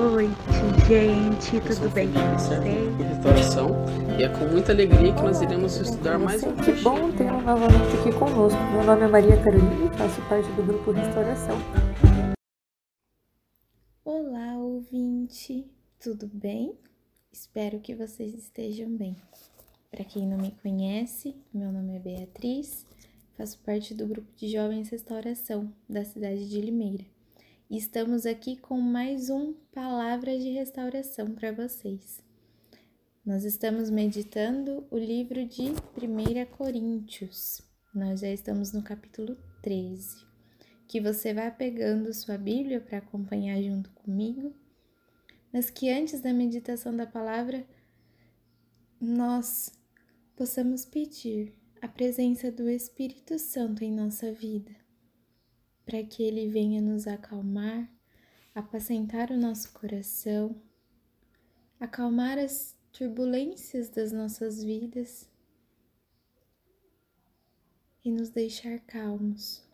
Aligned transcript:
Boa 0.00 0.12
noite, 0.12 0.34
gente. 0.88 1.60
Tudo 1.60 1.92
bem 1.92 2.08
com 2.10 2.20
vocês? 2.32 2.96
restauração 2.96 3.68
e 4.18 4.22
é 4.22 4.30
com 4.30 4.46
muita 4.46 4.72
alegria 4.72 5.14
que 5.14 5.20
nós 5.20 5.42
iremos 5.42 5.76
estudar 5.76 6.18
mais 6.18 6.42
um 6.42 6.56
Que 6.56 6.72
bom 6.80 7.12
tê-lo 7.12 7.42
novamente 7.42 7.98
aqui 8.00 8.10
conosco. 8.18 8.58
Meu 8.72 8.82
nome 8.82 9.02
é 9.02 9.08
Maria 9.08 9.36
Carolina 9.44 9.92
e 9.92 9.98
faço 9.98 10.22
parte 10.26 10.50
do 10.52 10.62
grupo 10.62 10.90
Restauração. 10.92 11.54
Olá, 14.02 14.56
ouvinte. 14.56 15.70
Tudo 16.02 16.26
bem? 16.32 16.78
Espero 17.30 17.78
que 17.78 17.94
vocês 17.94 18.32
estejam 18.32 18.88
bem. 18.96 19.14
Para 19.90 20.02
quem 20.02 20.26
não 20.26 20.38
me 20.38 20.52
conhece, 20.62 21.36
meu 21.52 21.70
nome 21.70 21.96
é 21.96 21.98
Beatriz, 21.98 22.86
faço 23.36 23.58
parte 23.58 23.92
do 23.92 24.06
grupo 24.06 24.32
de 24.34 24.48
Jovens 24.48 24.88
Restauração 24.88 25.70
da 25.86 26.06
cidade 26.06 26.48
de 26.48 26.58
Limeira. 26.58 27.04
Estamos 27.70 28.26
aqui 28.26 28.56
com 28.56 28.80
mais 28.80 29.30
um 29.30 29.52
Palavras 29.72 30.42
de 30.42 30.50
Restauração 30.50 31.26
para 31.36 31.52
vocês. 31.52 32.20
Nós 33.24 33.44
estamos 33.44 33.90
meditando 33.90 34.84
o 34.90 34.98
livro 34.98 35.46
de 35.46 35.70
1 35.96 36.46
Coríntios. 36.56 37.62
Nós 37.94 38.22
já 38.22 38.28
estamos 38.28 38.72
no 38.72 38.82
capítulo 38.82 39.36
13. 39.62 40.26
Que 40.88 41.00
você 41.00 41.32
vá 41.32 41.48
pegando 41.48 42.12
sua 42.12 42.36
Bíblia 42.36 42.80
para 42.80 42.98
acompanhar 42.98 43.62
junto 43.62 43.88
comigo, 43.90 44.52
mas 45.52 45.70
que 45.70 45.88
antes 45.90 46.20
da 46.20 46.32
meditação 46.32 46.96
da 46.96 47.06
palavra 47.06 47.64
nós 49.00 49.70
possamos 50.34 50.84
pedir 50.84 51.54
a 51.80 51.86
presença 51.86 52.50
do 52.50 52.68
Espírito 52.68 53.38
Santo 53.38 53.84
em 53.84 53.92
nossa 53.92 54.32
vida, 54.32 54.79
para 55.90 56.04
que 56.04 56.22
ele 56.22 56.48
venha 56.48 56.80
nos 56.80 57.08
acalmar, 57.08 57.92
apacentar 58.54 59.32
o 59.32 59.36
nosso 59.36 59.72
coração, 59.72 60.54
acalmar 61.80 62.38
as 62.38 62.76
turbulências 62.92 63.88
das 63.88 64.12
nossas 64.12 64.62
vidas 64.62 65.28
e 68.04 68.12
nos 68.12 68.30
deixar 68.30 68.78
calmos, 68.78 69.64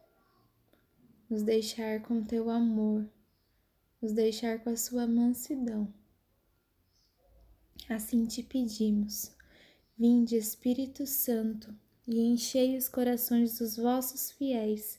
nos 1.29 1.43
deixar 1.43 2.01
com 2.01 2.25
teu 2.25 2.49
amor, 2.49 3.07
nos 4.01 4.15
deixar 4.15 4.61
com 4.61 4.71
a 4.71 4.77
sua 4.77 5.07
mansidão. 5.07 5.93
Assim 7.91 8.25
te 8.25 8.43
pedimos, 8.43 9.37
vinde 9.99 10.35
Espírito 10.35 11.07
Santo 11.07 11.79
e 12.09 12.23
enchei 12.23 12.75
os 12.75 12.89
corações 12.89 13.59
dos 13.59 13.77
vossos 13.77 14.31
fiéis 14.31 14.99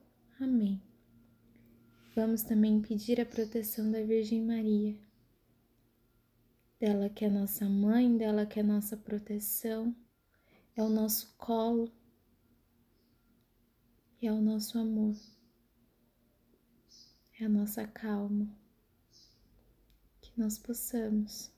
Amém. 0.41 0.81
Vamos 2.15 2.41
também 2.41 2.81
pedir 2.81 3.21
a 3.21 3.25
proteção 3.25 3.91
da 3.91 4.01
Virgem 4.01 4.43
Maria 4.43 4.97
dela 6.79 7.11
que 7.11 7.23
é 7.23 7.29
nossa 7.29 7.69
mãe, 7.69 8.17
dela 8.17 8.43
que 8.43 8.59
é 8.59 8.63
nossa 8.63 8.97
proteção, 8.97 9.95
é 10.75 10.81
o 10.81 10.89
nosso 10.89 11.31
colo 11.37 11.93
e 14.19 14.25
é 14.25 14.33
o 14.33 14.41
nosso 14.41 14.79
amor, 14.79 15.15
é 17.39 17.45
a 17.45 17.49
nossa 17.49 17.85
calma. 17.85 18.49
Que 20.21 20.31
nós 20.35 20.57
possamos 20.57 21.51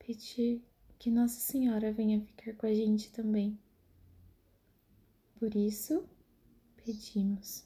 pedir 0.00 0.60
que 0.98 1.10
Nossa 1.10 1.38
Senhora 1.38 1.92
venha 1.92 2.20
ficar 2.20 2.54
com 2.54 2.66
a 2.66 2.74
gente 2.74 3.12
também. 3.12 3.56
Por 5.38 5.54
isso, 5.54 6.08
pedimos. 6.76 7.65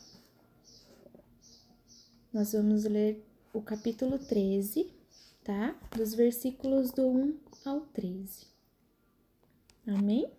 Nós 2.33 2.53
vamos 2.53 2.85
ler 2.85 3.23
o 3.53 3.61
capítulo 3.61 4.17
13 4.17 5.01
tá? 5.43 5.75
Dos 5.95 6.13
versículos 6.13 6.91
do 6.91 7.07
1 7.07 7.37
ao 7.65 7.81
13. 7.81 8.45
Amém? 9.87 10.31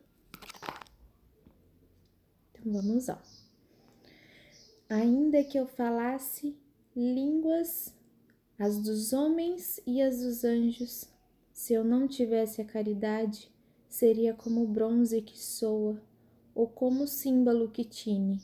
Então 2.52 2.72
vamos 2.72 3.08
lá. 3.08 3.22
Ainda 4.88 5.42
que 5.42 5.58
eu 5.58 5.66
falasse 5.66 6.56
línguas, 6.94 7.94
as 8.58 8.78
dos 8.78 9.12
homens 9.12 9.80
e 9.86 10.00
as 10.02 10.20
dos 10.20 10.44
anjos, 10.44 11.08
se 11.52 11.72
eu 11.72 11.82
não 11.82 12.06
tivesse 12.06 12.60
a 12.60 12.64
caridade, 12.64 13.50
seria 13.88 14.34
como 14.34 14.66
bronze 14.66 15.20
que 15.22 15.38
soa, 15.38 16.00
ou 16.54 16.68
como 16.68 17.06
símbolo 17.06 17.70
que 17.70 17.84
tine. 17.84 18.40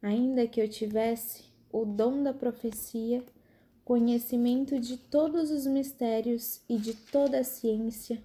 Ainda 0.00 0.46
que 0.48 0.60
eu 0.60 0.68
tivesse 0.68 1.44
o 1.72 1.84
dom 1.86 2.22
da 2.22 2.34
profecia, 2.34 3.24
conhecimento 3.84 4.78
de 4.78 4.96
todos 4.96 5.50
os 5.50 5.66
mistérios 5.66 6.60
e 6.68 6.76
de 6.76 6.94
toda 6.94 7.40
a 7.40 7.44
ciência, 7.44 8.22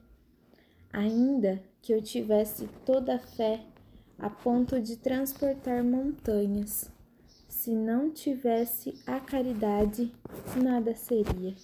ainda 0.92 1.64
que 1.82 1.94
eu 1.94 2.02
tivesse 2.02 2.68
toda 2.86 3.16
a 3.16 3.20
fé 3.20 3.64
a 4.20 4.30
ponto 4.30 4.82
de 4.82 4.98
transportar 4.98 5.84
montanhas, 5.84 6.92
se 7.48 7.72
não 7.72 8.12
tivesse 8.12 8.94
a 9.06 9.20
caridade, 9.20 10.12
nada 10.62 10.96
seria. 10.96 11.56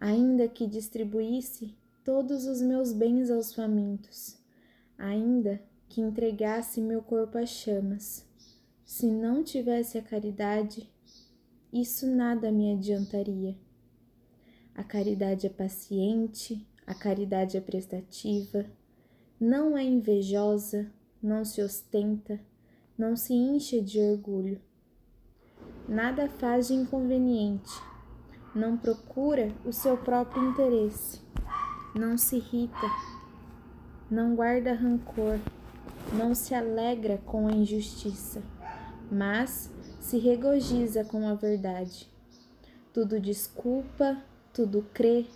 Ainda 0.00 0.48
que 0.48 0.66
distribuísse 0.66 1.74
todos 2.04 2.46
os 2.46 2.60
meus 2.60 2.92
bens 2.92 3.30
aos 3.30 3.54
famintos, 3.54 4.36
ainda 4.98 5.62
que 5.88 6.00
entregasse 6.00 6.80
meu 6.80 7.02
corpo 7.02 7.38
às 7.38 7.50
chamas, 7.50 8.26
se 8.84 9.06
não 9.06 9.42
tivesse 9.42 9.96
a 9.96 10.02
caridade, 10.02 10.90
isso 11.72 12.06
nada 12.06 12.52
me 12.52 12.72
adiantaria. 12.72 13.56
A 14.74 14.84
caridade 14.84 15.46
é 15.46 15.50
paciente, 15.50 16.66
a 16.86 16.94
caridade 16.94 17.56
é 17.56 17.60
prestativa, 17.60 18.66
não 19.40 19.76
é 19.76 19.82
invejosa, 19.82 20.90
não 21.22 21.44
se 21.44 21.62
ostenta, 21.62 22.40
não 22.96 23.16
se 23.16 23.32
incha 23.32 23.80
de 23.80 23.98
orgulho. 24.00 24.60
Nada 25.88 26.28
faz 26.28 26.68
de 26.68 26.74
inconveniente, 26.74 27.72
não 28.54 28.76
procura 28.76 29.52
o 29.64 29.72
seu 29.72 29.96
próprio 29.96 30.50
interesse, 30.50 31.20
não 31.94 32.16
se 32.16 32.36
irrita, 32.36 32.86
não 34.10 34.34
guarda 34.36 34.74
rancor, 34.74 35.38
não 36.12 36.34
se 36.34 36.54
alegra 36.54 37.18
com 37.18 37.46
a 37.48 37.52
injustiça, 37.52 38.42
mas 39.12 39.70
se 40.00 40.18
regozija 40.18 41.04
com 41.04 41.28
a 41.28 41.34
verdade. 41.34 42.10
Tudo 42.94 43.20
desculpa, 43.20 44.16
tudo 44.54 44.86
crê, 44.94 45.26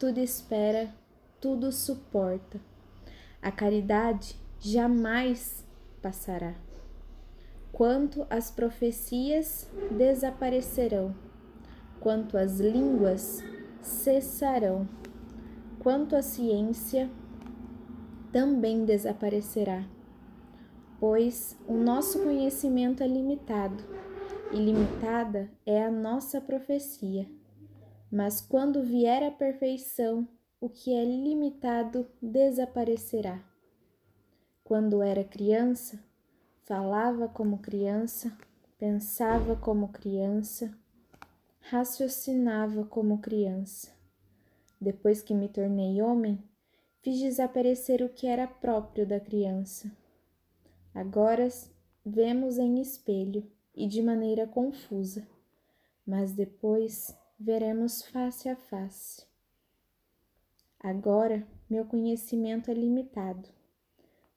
tudo 0.00 0.18
espera, 0.18 0.88
tudo 1.38 1.70
suporta. 1.70 2.58
A 3.42 3.52
caridade 3.52 4.36
jamais 4.58 5.62
passará. 6.00 6.54
Quanto 7.70 8.26
as 8.30 8.50
profecias 8.50 9.70
desaparecerão, 9.90 11.14
quanto 12.00 12.38
as 12.38 12.58
línguas 12.58 13.44
cessarão, 13.82 14.88
quanto 15.78 16.16
a 16.16 16.22
ciência 16.22 17.10
também 18.32 18.86
desaparecerá, 18.86 19.84
pois 20.98 21.56
o 21.66 21.74
nosso 21.74 22.22
conhecimento 22.22 23.02
é 23.02 23.06
limitado 23.06 23.84
e 24.52 24.56
limitada 24.56 25.50
é 25.64 25.84
a 25.84 25.90
nossa 25.90 26.40
profecia. 26.40 27.28
Mas 28.10 28.40
quando 28.40 28.82
vier 28.82 29.22
a 29.22 29.30
perfeição, 29.30 30.28
o 30.60 30.68
que 30.68 30.94
é 30.94 31.04
limitado 31.04 32.06
desaparecerá. 32.22 33.42
Quando 34.64 35.02
era 35.02 35.22
criança, 35.22 36.02
falava 36.64 37.28
como 37.28 37.58
criança, 37.58 38.36
pensava 38.78 39.56
como 39.56 39.88
criança, 39.88 40.76
raciocinava 41.60 42.84
como 42.84 43.18
criança. 43.18 43.92
Depois 44.80 45.22
que 45.22 45.34
me 45.34 45.48
tornei 45.48 46.00
homem, 46.00 46.42
fiz 47.02 47.18
desaparecer 47.18 48.02
o 48.02 48.08
que 48.08 48.26
era 48.26 48.46
próprio 48.46 49.06
da 49.06 49.20
criança. 49.20 49.90
Agora 50.96 51.46
vemos 52.06 52.56
em 52.56 52.80
espelho 52.80 53.46
e 53.74 53.86
de 53.86 54.00
maneira 54.00 54.46
confusa, 54.46 55.28
mas 56.06 56.32
depois 56.32 57.14
veremos 57.38 58.00
face 58.00 58.48
a 58.48 58.56
face. 58.56 59.26
Agora 60.80 61.46
meu 61.68 61.84
conhecimento 61.84 62.70
é 62.70 62.74
limitado, 62.74 63.46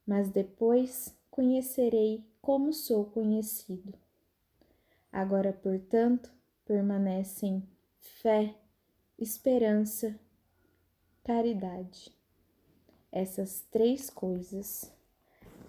mas 0.05 0.29
depois 0.31 1.15
conhecerei 1.31 2.29
como 2.41 2.73
sou 2.73 3.05
conhecido. 3.05 3.97
Agora, 5.13 5.53
portanto, 5.53 6.29
permanecem 6.65 7.63
fé, 7.99 8.53
esperança, 9.17 10.19
caridade. 11.23 12.13
Essas 13.13 13.61
três 13.71 14.09
coisas. 14.09 14.98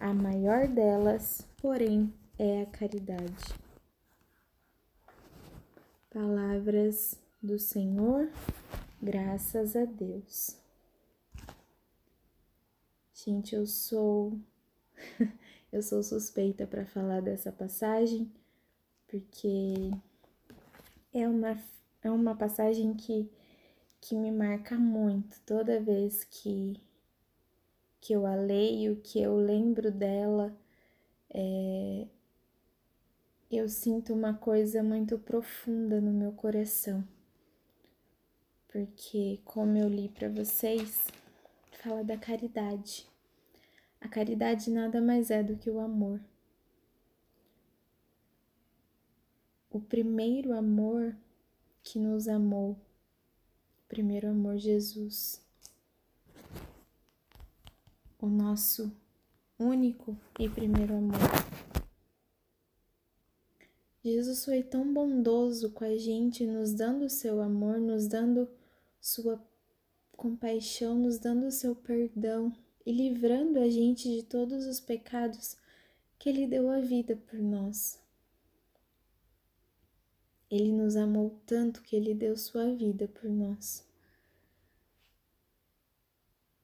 A 0.00 0.14
maior 0.14 0.67
delas, 0.67 1.47
porém, 1.58 2.11
é 2.38 2.62
a 2.62 2.67
caridade. 2.67 3.44
Palavras 6.08 7.20
do 7.43 7.58
Senhor, 7.58 8.31
graças 9.02 9.76
a 9.76 9.85
Deus. 9.85 10.56
Gente, 13.12 13.55
eu 13.55 13.67
sou 13.67 14.38
eu 15.70 15.82
sou 15.82 16.02
suspeita 16.02 16.67
para 16.67 16.87
falar 16.87 17.20
dessa 17.20 17.52
passagem, 17.52 18.32
porque 19.06 19.91
é 21.12 21.29
uma 21.29 21.62
é 22.02 22.11
uma 22.11 22.35
passagem 22.35 22.94
que 22.94 23.31
que 24.00 24.17
me 24.17 24.32
marca 24.32 24.79
muito 24.79 25.38
toda 25.44 25.79
vez 25.79 26.25
que 26.25 26.81
que 28.00 28.12
eu 28.12 28.26
a 28.26 28.35
leio, 28.35 28.97
que 28.97 29.20
eu 29.20 29.37
lembro 29.37 29.91
dela, 29.91 30.56
é, 31.29 32.06
eu 33.50 33.69
sinto 33.69 34.14
uma 34.14 34.35
coisa 34.35 34.82
muito 34.82 35.19
profunda 35.19 36.00
no 36.00 36.12
meu 36.12 36.32
coração. 36.32 37.06
Porque, 38.69 39.41
como 39.44 39.76
eu 39.76 39.88
li 39.88 40.08
para 40.08 40.29
vocês, 40.29 41.08
fala 41.73 42.05
da 42.05 42.17
caridade. 42.17 43.06
A 44.00 44.08
caridade 44.08 44.70
nada 44.70 45.00
mais 45.00 45.31
é 45.31 45.43
do 45.43 45.56
que 45.56 45.69
o 45.69 45.81
amor. 45.81 46.20
O 49.70 49.81
primeiro 49.81 50.52
amor 50.52 51.17
que 51.82 51.99
nos 51.99 52.29
amou, 52.29 52.73
o 52.73 53.88
primeiro 53.88 54.29
amor 54.29 54.58
Jesus, 54.58 55.41
o 58.21 58.29
nosso 58.29 58.93
único 59.59 60.17
e 60.39 60.49
primeiro 60.49 60.95
amor. 60.95 61.19
Jesus 64.03 64.45
foi 64.45 64.63
tão 64.63 64.93
bondoso 64.93 65.71
com 65.71 65.85
a 65.85 65.97
gente, 65.97 66.47
nos 66.47 66.73
dando 66.73 67.05
o 67.05 67.11
seu 67.11 67.41
amor, 67.41 67.79
nos 67.79 68.07
dando 68.07 68.49
sua 68.99 69.43
compaixão, 70.17 70.95
nos 70.97 71.19
dando 71.19 71.47
o 71.47 71.53
seu 71.53 71.75
perdão 71.75 72.53
e 72.85 72.93
livrando 72.93 73.59
a 73.59 73.69
gente 73.69 74.09
de 74.09 74.23
todos 74.23 74.67
os 74.67 74.81
pecados 74.81 75.57
que 76.19 76.29
Ele 76.31 76.47
deu 76.47 76.71
a 76.71 76.81
vida 76.81 77.15
por 77.15 77.39
nós. 77.39 78.01
Ele 80.51 80.73
nos 80.73 80.97
amou 80.97 81.39
tanto 81.47 81.83
que 81.83 81.95
Ele 81.95 82.15
deu 82.15 82.37
sua 82.37 82.75
vida 82.75 83.07
por 83.07 83.31
nós. 83.31 83.90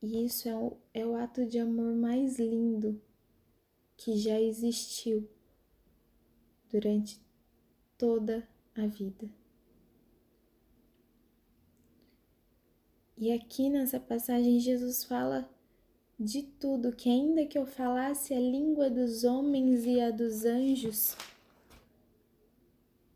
E 0.06 0.25
isso 0.25 0.49
é 0.49 0.55
o, 0.55 0.76
é 0.94 1.05
o 1.05 1.17
ato 1.17 1.44
de 1.44 1.58
amor 1.58 1.93
mais 1.93 2.38
lindo 2.38 3.03
que 3.97 4.17
já 4.17 4.41
existiu 4.41 5.29
durante 6.70 7.20
toda 7.99 8.49
a 8.73 8.87
vida. 8.87 9.29
E 13.19 13.32
aqui 13.32 13.69
nessa 13.69 13.99
passagem, 13.99 14.61
Jesus 14.61 15.03
fala 15.03 15.50
de 16.20 16.44
tudo, 16.44 16.94
que 16.94 17.11
ainda 17.11 17.44
que 17.44 17.58
eu 17.58 17.67
falasse 17.67 18.32
a 18.32 18.38
língua 18.38 18.88
dos 18.88 19.25
homens 19.25 19.85
e 19.87 20.00
a 20.00 20.12
dos 20.12 20.44
anjos, 20.44 21.17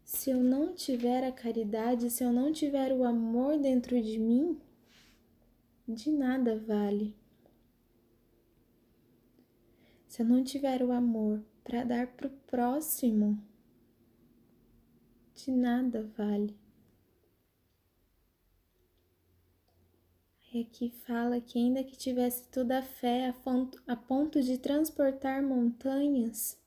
se 0.05 0.31
eu 0.31 0.43
não 0.43 0.75
tiver 0.75 1.23
a 1.23 1.31
caridade, 1.31 2.11
se 2.11 2.25
eu 2.25 2.33
não 2.33 2.53
tiver 2.53 2.93
o 2.93 3.05
amor 3.05 3.61
dentro 3.61 4.03
de 4.03 4.19
mim, 4.19 4.61
de 5.95 6.11
nada 6.11 6.59
vale. 6.59 7.17
Se 10.07 10.23
eu 10.23 10.27
não 10.27 10.43
tiver 10.43 10.83
o 10.83 10.93
amor 10.93 11.43
para 11.65 11.85
dar 11.85 12.07
para 12.07 12.29
o 12.29 12.31
próximo, 12.47 13.43
de 15.35 15.51
nada 15.51 16.03
vale. 16.17 16.59
E 20.53 20.63
aqui 20.63 20.91
fala 20.91 21.41
que 21.41 21.59
ainda 21.59 21.85
que 21.85 21.97
tivesse 21.97 22.49
toda 22.49 22.81
a 22.81 22.83
fé 22.83 23.29
a 23.29 23.33
ponto, 23.33 23.81
a 23.87 23.95
ponto 23.95 24.43
de 24.43 24.59
transportar 24.59 25.43
montanhas, 25.43 26.61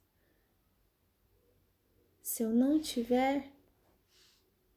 se 2.22 2.44
eu 2.44 2.50
não 2.50 2.80
tiver 2.80 3.52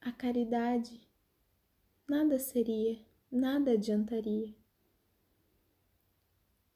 a 0.00 0.10
caridade, 0.10 1.08
nada 2.08 2.36
seria 2.38 2.98
nada 3.36 3.72
adiantaria. 3.72 4.54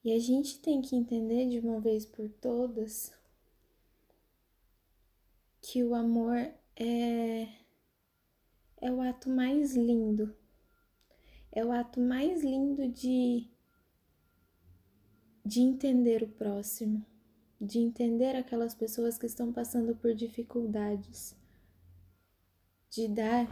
E 0.02 0.12
a 0.12 0.18
gente 0.18 0.60
tem 0.60 0.80
que 0.80 0.96
entender 0.96 1.48
de 1.48 1.58
uma 1.58 1.80
vez 1.80 2.06
por 2.06 2.28
todas 2.28 3.12
que 5.60 5.84
o 5.84 5.94
amor 5.94 6.36
é 6.76 7.48
é 8.80 8.90
o 8.90 9.00
ato 9.00 9.28
mais 9.28 9.76
lindo. 9.76 10.34
É 11.52 11.64
o 11.64 11.70
ato 11.70 12.00
mais 12.00 12.42
lindo 12.42 12.88
de 12.88 13.46
de 15.44 15.60
entender 15.60 16.22
o 16.22 16.28
próximo, 16.28 17.04
de 17.60 17.78
entender 17.78 18.36
aquelas 18.36 18.74
pessoas 18.74 19.18
que 19.18 19.26
estão 19.26 19.52
passando 19.52 19.94
por 19.96 20.14
dificuldades, 20.14 21.36
de 22.90 23.08
dar 23.08 23.46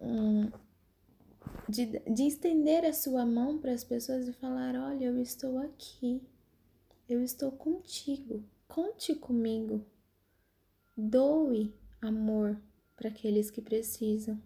um, 0.00 0.50
de, 1.68 1.86
de 1.86 2.22
estender 2.26 2.84
a 2.84 2.92
sua 2.92 3.26
mão 3.26 3.58
para 3.58 3.72
as 3.72 3.84
pessoas 3.84 4.26
e 4.26 4.32
falar: 4.32 4.74
Olha, 4.74 5.06
eu 5.06 5.18
estou 5.18 5.58
aqui, 5.58 6.22
eu 7.08 7.22
estou 7.22 7.52
contigo, 7.52 8.44
conte 8.66 9.14
comigo. 9.14 9.84
Doe 10.96 11.74
amor 12.00 12.60
para 12.96 13.08
aqueles 13.08 13.50
que 13.50 13.62
precisam. 13.62 14.40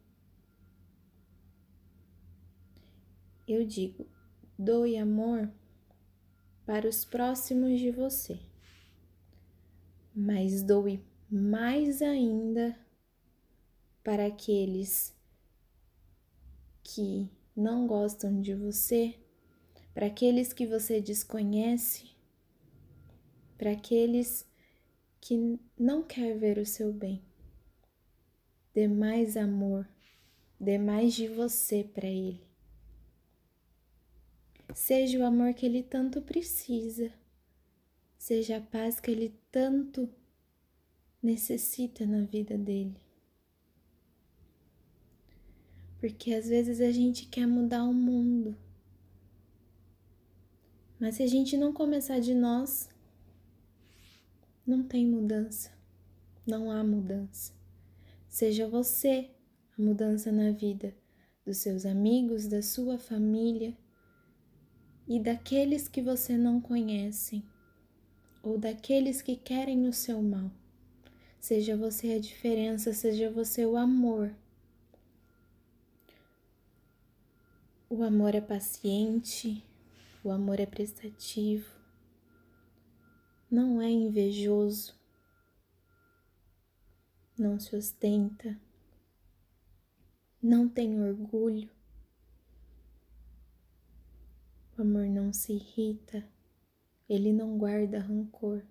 Eu 3.47 3.65
digo: 3.65 4.07
doe 4.59 4.97
amor 4.97 5.51
para 6.65 6.89
os 6.89 7.05
próximos 7.05 7.81
de 7.81 7.91
você, 7.91 8.39
mas 10.15 10.63
doe 10.63 11.05
mais 11.31 12.03
ainda 12.03 12.79
para 14.05 14.27
aqueles 14.27 15.15
que 16.95 17.31
não 17.57 17.87
gostam 17.87 18.43
de 18.43 18.55
você, 18.55 19.19
para 19.95 20.07
aqueles 20.07 20.53
que 20.53 20.67
você 20.67 21.01
desconhece, 21.01 22.11
para 23.57 23.71
aqueles 23.71 24.47
que 25.21 25.59
não 25.79 26.03
quer 26.03 26.37
ver 26.37 26.59
o 26.59 26.67
seu 26.67 26.93
bem. 26.93 27.23
Dê 28.75 28.87
mais 28.87 29.37
amor, 29.39 29.89
dê 30.61 30.77
mais 30.77 31.15
de 31.15 31.29
você 31.29 31.83
para 31.83 32.09
ele. 32.09 32.47
seja 34.75 35.19
o 35.19 35.25
amor 35.25 35.55
que 35.55 35.67
ele 35.67 35.83
tanto 35.83 36.21
precisa, 36.23 37.13
seja 38.19 38.57
a 38.57 38.61
paz 38.61 38.99
que 39.01 39.11
ele 39.11 39.39
tanto 39.51 40.09
necessita 41.23 42.05
na 42.05 42.25
vida 42.25 42.57
dele. 42.59 42.97
Porque 46.03 46.35
às 46.35 46.49
vezes 46.49 46.81
a 46.81 46.91
gente 46.91 47.27
quer 47.27 47.47
mudar 47.47 47.85
o 47.85 47.95
mundo, 47.95 48.57
mas 50.99 51.15
se 51.15 51.23
a 51.23 51.29
gente 51.29 51.57
não 51.57 51.73
começar 51.73 52.19
de 52.19 52.35
nós, 52.35 52.91
não 54.67 54.83
tem 54.83 55.07
mudança, 55.07 55.71
não 56.45 56.73
há 56.73 56.83
mudança. 56.83 57.53
Seja 58.29 58.67
você 58.67 59.31
a 59.79 59.81
mudança 59.81 60.33
na 60.33 60.51
vida 60.51 60.93
dos 61.47 61.59
seus 61.59 61.87
amigos, 61.87 62.49
da 62.49 62.63
sua 62.63 62.99
família 62.99 63.73
e 65.07 65.21
daqueles 65.21 65.87
que 65.87 66.03
você 66.03 66.37
não 66.37 66.61
conhece 66.61 67.45
ou 68.43 68.59
daqueles 68.59 69.23
que 69.23 69.37
querem 69.37 69.87
o 69.87 69.93
seu 69.93 70.21
mal. 70.21 70.51
Seja 71.39 71.77
você 71.77 72.15
a 72.15 72.19
diferença, 72.19 72.93
seja 72.93 73.31
você 73.31 73.65
o 73.65 73.77
amor. 73.77 74.35
O 77.95 78.03
amor 78.03 78.35
é 78.35 78.41
paciente, 78.41 79.63
o 80.25 80.31
amor 80.31 80.59
é 80.59 80.65
prestativo, 80.65 81.71
não 83.51 83.83
é 83.83 83.91
invejoso, 83.91 84.99
não 87.39 87.61
se 87.61 87.77
ostenta, 87.77 88.59
não 90.43 90.67
tem 90.67 91.03
orgulho. 91.03 91.69
O 94.79 94.81
amor 94.81 95.07
não 95.07 95.31
se 95.31 95.53
irrita, 95.53 96.27
ele 97.07 97.31
não 97.31 97.59
guarda 97.59 98.01
rancor. 98.01 98.65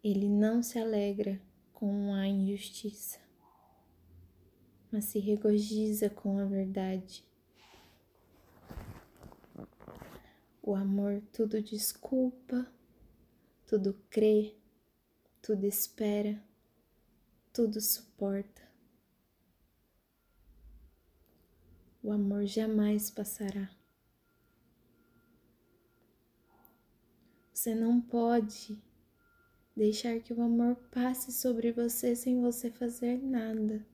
Ele 0.00 0.28
não 0.28 0.62
se 0.62 0.78
alegra 0.78 1.42
com 1.72 2.14
a 2.14 2.24
injustiça, 2.28 3.25
mas 4.96 5.04
se 5.04 5.18
regozija 5.18 6.08
com 6.08 6.38
a 6.38 6.46
verdade. 6.46 7.22
O 10.62 10.74
amor 10.74 11.20
tudo 11.34 11.60
desculpa, 11.60 12.66
tudo 13.66 13.92
crê, 14.08 14.56
tudo 15.42 15.66
espera, 15.66 16.42
tudo 17.52 17.78
suporta. 17.78 18.62
O 22.02 22.10
amor 22.10 22.46
jamais 22.46 23.10
passará. 23.10 23.70
Você 27.52 27.74
não 27.74 28.00
pode 28.00 28.82
deixar 29.76 30.20
que 30.20 30.32
o 30.32 30.40
amor 30.40 30.74
passe 30.90 31.30
sobre 31.32 31.70
você 31.70 32.16
sem 32.16 32.40
você 32.40 32.70
fazer 32.70 33.22
nada. 33.22 33.86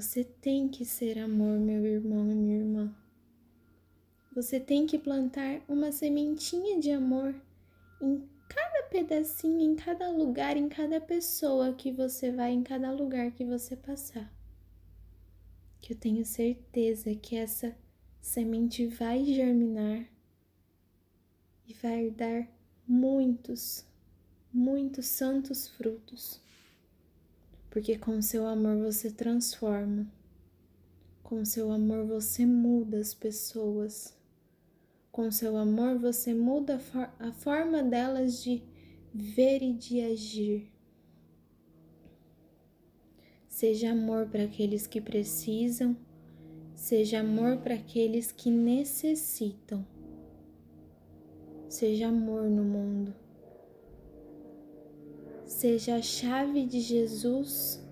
Você 0.00 0.24
tem 0.24 0.66
que 0.66 0.82
ser 0.82 1.18
amor, 1.18 1.60
meu 1.60 1.84
irmão 1.84 2.30
e 2.30 2.34
minha 2.34 2.56
irmã. 2.56 2.96
Você 4.34 4.58
tem 4.58 4.86
que 4.86 4.98
plantar 4.98 5.60
uma 5.68 5.92
sementinha 5.92 6.80
de 6.80 6.90
amor 6.90 7.34
em 8.00 8.26
cada 8.48 8.84
pedacinho, 8.84 9.60
em 9.60 9.76
cada 9.76 10.08
lugar, 10.08 10.56
em 10.56 10.70
cada 10.70 11.02
pessoa 11.02 11.74
que 11.74 11.92
você 11.92 12.32
vai, 12.32 12.50
em 12.50 12.62
cada 12.62 12.90
lugar 12.90 13.30
que 13.32 13.44
você 13.44 13.76
passar. 13.76 14.32
Que 15.82 15.92
eu 15.92 15.98
tenho 15.98 16.24
certeza 16.24 17.14
que 17.14 17.36
essa 17.36 17.76
semente 18.22 18.86
vai 18.86 19.22
germinar 19.22 20.08
e 21.68 21.74
vai 21.74 22.10
dar 22.10 22.48
muitos, 22.88 23.84
muitos 24.50 25.04
santos 25.04 25.68
frutos. 25.68 26.40
Porque 27.70 27.96
com 27.96 28.20
seu 28.20 28.46
amor 28.46 28.78
você 28.78 29.10
transforma, 29.10 30.06
com 31.22 31.44
seu 31.44 31.70
amor 31.70 32.04
você 32.04 32.44
muda 32.44 32.98
as 32.98 33.14
pessoas. 33.14 34.12
Com 35.12 35.30
seu 35.30 35.56
amor, 35.56 35.98
você 35.98 36.34
muda 36.34 36.76
a, 36.76 36.78
for 36.78 37.08
a 37.18 37.32
forma 37.32 37.82
delas 37.82 38.42
de 38.42 38.62
ver 39.14 39.62
e 39.62 39.72
de 39.72 40.00
agir. 40.00 40.72
Seja 43.48 43.92
amor 43.92 44.26
para 44.26 44.44
aqueles 44.44 44.86
que 44.86 45.00
precisam, 45.00 45.96
seja 46.74 47.20
amor 47.20 47.58
para 47.58 47.74
aqueles 47.74 48.32
que 48.32 48.50
necessitam. 48.50 49.86
Seja 51.68 52.08
amor 52.08 52.48
no 52.48 52.64
mundo. 52.64 53.14
Seja 55.50 55.96
a 55.96 56.00
chave 56.00 56.64
de 56.64 56.80
Jesus 56.80 57.84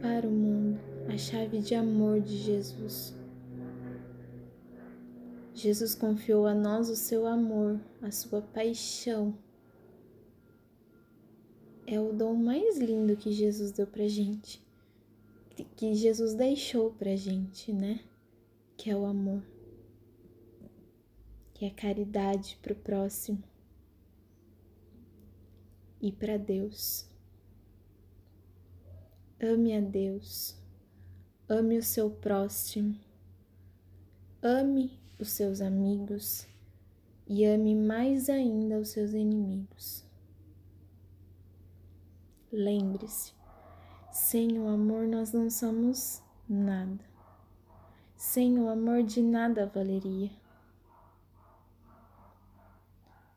para 0.00 0.26
o 0.26 0.30
mundo, 0.30 0.80
a 1.12 1.18
chave 1.18 1.58
de 1.58 1.74
amor 1.74 2.20
de 2.20 2.38
Jesus. 2.38 3.12
Jesus 5.52 5.96
confiou 5.96 6.46
a 6.46 6.54
nós 6.54 6.88
o 6.88 6.94
seu 6.94 7.26
amor, 7.26 7.80
a 8.00 8.10
sua 8.12 8.40
paixão. 8.40 9.36
É 11.88 12.00
o 12.00 12.12
dom 12.12 12.34
mais 12.34 12.78
lindo 12.78 13.16
que 13.16 13.32
Jesus 13.32 13.72
deu 13.72 13.86
pra 13.86 14.06
gente, 14.06 14.62
que 15.76 15.92
Jesus 15.92 16.34
deixou 16.34 16.92
pra 16.92 17.16
gente, 17.16 17.72
né? 17.72 17.98
Que 18.76 18.90
é 18.90 18.96
o 18.96 19.04
amor, 19.04 19.42
que 21.52 21.66
é 21.66 21.70
caridade 21.70 22.58
pro 22.62 22.76
próximo 22.76 23.42
e 26.04 26.12
para 26.12 26.36
Deus. 26.36 27.08
Ame 29.42 29.74
a 29.74 29.80
Deus, 29.80 30.54
ame 31.48 31.78
o 31.78 31.82
seu 31.82 32.10
próximo, 32.10 32.94
ame 34.42 35.00
os 35.18 35.30
seus 35.30 35.62
amigos 35.62 36.46
e 37.26 37.46
ame 37.46 37.74
mais 37.74 38.28
ainda 38.28 38.78
os 38.78 38.90
seus 38.90 39.12
inimigos. 39.14 40.04
Lembre-se, 42.52 43.32
sem 44.12 44.58
o 44.58 44.68
amor 44.68 45.08
nós 45.08 45.32
não 45.32 45.48
somos 45.48 46.22
nada. 46.46 47.02
Sem 48.14 48.58
o 48.58 48.68
amor 48.68 49.02
de 49.02 49.22
nada 49.22 49.66
valeria. 49.66 50.30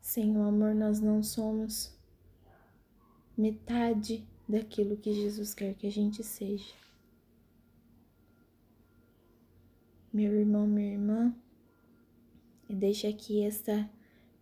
Sem 0.02 0.36
o 0.36 0.42
amor 0.42 0.74
nós 0.74 1.00
não 1.00 1.22
somos 1.22 1.97
metade 3.38 4.26
daquilo 4.48 4.96
que 4.96 5.12
Jesus 5.12 5.54
quer 5.54 5.74
que 5.74 5.86
a 5.86 5.90
gente 5.90 6.24
seja. 6.24 6.74
Meu 10.12 10.34
irmão, 10.34 10.66
minha 10.66 10.92
irmã, 10.92 11.34
e 12.68 12.74
deixo 12.74 13.06
aqui 13.06 13.44
esta 13.44 13.88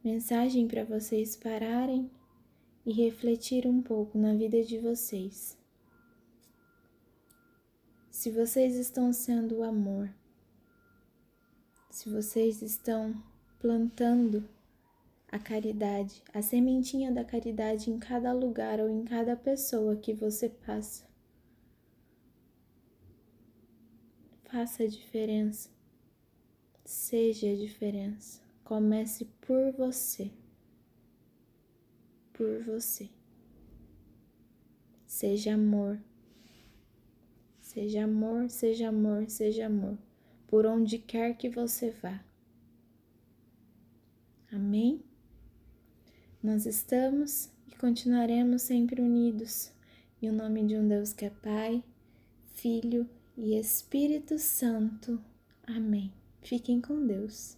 mensagem 0.02 0.66
para 0.66 0.84
vocês 0.84 1.36
pararem 1.36 2.10
e 2.86 2.92
refletir 2.92 3.66
um 3.66 3.82
pouco 3.82 4.16
na 4.16 4.34
vida 4.34 4.62
de 4.62 4.78
vocês. 4.78 5.58
Se 8.10 8.30
vocês 8.30 8.76
estão 8.76 9.12
sendo 9.12 9.56
o 9.56 9.62
amor, 9.62 10.08
se 11.90 12.08
vocês 12.08 12.62
estão 12.62 13.14
plantando 13.58 14.48
a 15.28 15.38
caridade, 15.38 16.23
a 16.33 16.40
sementinha 16.40 17.12
da 17.12 17.25
caridade 17.25 17.90
em 17.90 17.99
cada 17.99 18.33
lugar 18.33 18.80
ou 18.80 18.88
em 18.88 19.04
cada 19.04 19.37
pessoa 19.37 19.97
que 19.97 20.14
você 20.14 20.49
passa. 20.49 21.04
Faça 24.45 24.85
a 24.85 24.87
diferença. 24.87 25.68
Seja 26.85 27.50
a 27.50 27.56
diferença. 27.56 28.40
Comece 28.62 29.25
por 29.40 29.73
você. 29.73 30.30
Por 32.33 32.62
você. 32.62 33.11
Seja 35.06 35.54
amor. 35.54 36.00
Seja 37.61 38.04
amor, 38.04 38.49
seja 38.49 38.88
amor, 38.88 39.28
seja 39.28 39.66
amor. 39.66 39.99
Por 40.47 40.64
onde 40.64 40.99
quer 40.99 41.37
que 41.37 41.49
você 41.49 41.90
vá. 41.90 42.25
Amém? 44.52 45.02
Nós 46.46 46.64
estamos 46.64 47.50
e 47.66 47.74
continuaremos 47.74 48.62
sempre 48.62 49.02
unidos. 49.02 49.72
Em 50.22 50.30
nome 50.30 50.64
de 50.64 50.76
um 50.76 50.86
Deus 50.86 51.12
que 51.12 51.24
é 51.24 51.30
Pai, 51.30 51.82
Filho 52.54 53.04
e 53.36 53.58
Espírito 53.58 54.38
Santo. 54.38 55.20
Amém. 55.66 56.12
Fiquem 56.42 56.80
com 56.80 57.04
Deus. 57.04 57.56